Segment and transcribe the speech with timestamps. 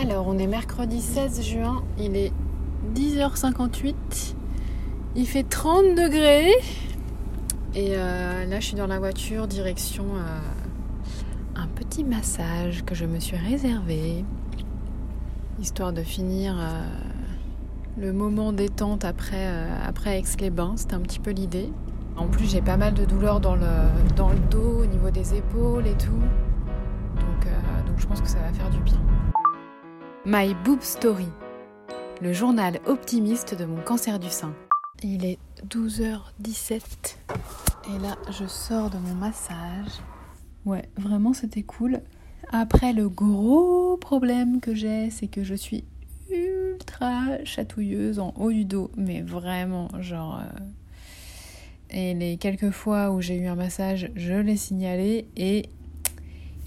[0.00, 2.32] Alors, on est mercredi 16 juin, il est
[2.94, 3.94] 10h58,
[5.16, 6.52] il fait 30 degrés.
[7.74, 10.38] Et euh, là, je suis dans la voiture, direction euh,
[11.56, 14.24] un petit massage que je me suis réservé,
[15.60, 16.84] histoire de finir euh,
[17.98, 19.48] le moment détente après,
[19.84, 20.74] après Aix-les-Bains.
[20.76, 21.72] C'était un petit peu l'idée.
[22.16, 23.66] En plus, j'ai pas mal de douleurs dans le,
[24.48, 26.22] dos, au niveau des épaules et tout.
[27.16, 29.00] Donc je pense que ça va faire du bien.
[30.30, 31.24] My Boob Story,
[32.20, 34.54] le journal optimiste de mon cancer du sein.
[35.02, 36.82] Il est 12h17
[37.88, 40.02] et là je sors de mon massage.
[40.66, 42.02] Ouais, vraiment c'était cool.
[42.50, 45.84] Après le gros problème que j'ai, c'est que je suis
[46.30, 50.42] ultra chatouilleuse en haut du dos, mais vraiment genre...
[50.42, 50.60] Euh,
[51.88, 55.70] et les quelques fois où j'ai eu un massage, je l'ai signalé et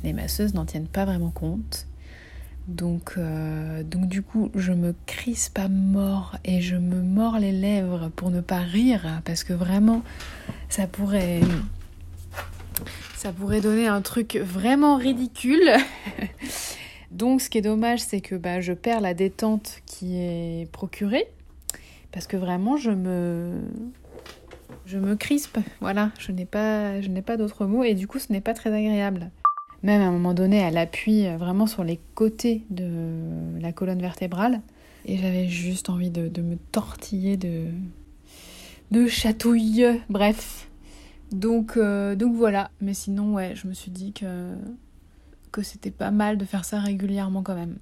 [0.04, 1.86] les masseuses n'en tiennent pas vraiment compte.
[2.72, 7.52] Donc, euh, donc du coup, je me crispe à mort et je me mords les
[7.52, 10.04] lèvres pour ne pas rire parce que vraiment,
[10.70, 11.42] ça pourrait,
[13.18, 15.70] ça pourrait donner un truc vraiment ridicule.
[17.12, 21.28] donc, ce qui est dommage, c'est que bah, je perds la détente qui est procurée
[22.14, 23.60] parce que vraiment, je me,
[24.86, 25.60] je me crispe.
[25.82, 28.54] Voilà, je n'ai pas, je n'ai pas d'autres mots et du coup, ce n'est pas
[28.54, 29.30] très agréable.
[29.84, 34.62] Même à un moment donné, elle appuie vraiment sur les côtés de la colonne vertébrale.
[35.06, 37.66] Et j'avais juste envie de, me tortiller de,
[38.92, 39.86] de chatouille.
[40.10, 40.70] Bref.
[41.32, 42.72] Donc, euh, donc voilà.
[42.82, 44.54] Mais sinon, ouais, je me suis dit que,
[45.52, 47.78] que c'était pas mal de faire ça régulièrement quand même.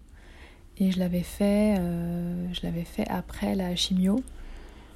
[0.77, 2.53] Et je l'avais fait, euh,
[2.85, 4.23] fait après la chimio.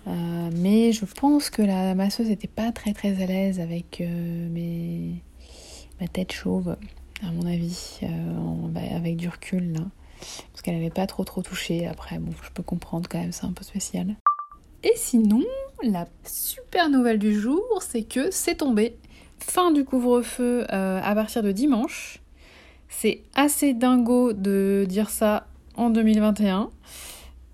[0.07, 5.21] Euh, mais je pense que la masseuse n'était pas très très à l'aise avec mes
[6.03, 6.75] ma tête chauve,
[7.25, 8.07] à mon avis, euh,
[8.69, 9.73] bah, avec du recul.
[10.51, 11.87] Parce qu'elle n'avait pas trop trop touché.
[11.87, 14.17] Après, bon, je peux comprendre quand même, c'est un peu spécial.
[14.83, 15.43] Et sinon,
[15.81, 18.97] la super nouvelle du jour, c'est que c'est tombé.
[19.39, 22.19] Fin du couvre-feu euh, à partir de dimanche.
[22.89, 25.47] C'est assez dingo de dire ça
[25.77, 26.69] en 2021.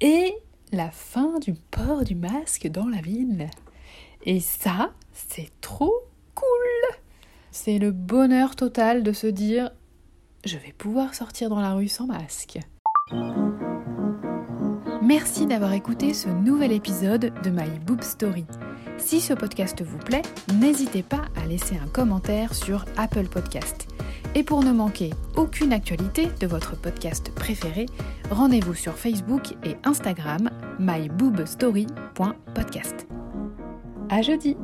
[0.02, 0.34] Et
[0.72, 3.48] la fin du port du masque dans la ville.
[4.26, 5.94] Et ça, c'est trop
[6.34, 6.79] cool
[7.52, 9.72] c'est le bonheur total de se dire
[10.46, 12.60] je vais pouvoir sortir dans la rue sans masque.
[15.02, 18.46] Merci d'avoir écouté ce nouvel épisode de My Boob Story.
[18.98, 20.22] Si ce podcast vous plaît,
[20.54, 23.88] n'hésitez pas à laisser un commentaire sur Apple Podcast.
[24.36, 27.88] Et pour ne manquer aucune actualité de votre podcast préféré,
[28.30, 33.08] rendez-vous sur Facebook et Instagram myboobstory.podcast.
[34.10, 34.56] À jeudi!